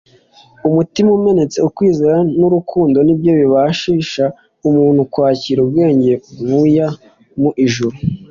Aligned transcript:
Umutima 0.67 1.09
umenetse, 1.19 1.57
ukwizera 1.67 2.17
n'urukundo 2.39 2.97
ni 3.01 3.13
byo 3.19 3.31
bibashisha 3.39 4.23
umuntu 4.67 5.01
kwakira 5.11 5.59
ubwenge 5.61 6.13
buya 6.47 6.87
mu 7.41 7.51
ijuru. 7.65 7.95